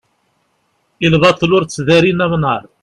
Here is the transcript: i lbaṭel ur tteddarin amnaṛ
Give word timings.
i 1.05 1.07
lbaṭel 1.13 1.51
ur 1.57 1.63
tteddarin 1.65 2.23
amnaṛ 2.25 2.63